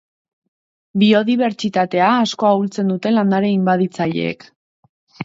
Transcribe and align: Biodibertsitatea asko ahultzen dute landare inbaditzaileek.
Biodibertsitatea 1.01 2.07
asko 2.21 2.47
ahultzen 2.53 2.89
dute 2.93 3.13
landare 3.19 3.53
inbaditzaileek. 3.59 4.49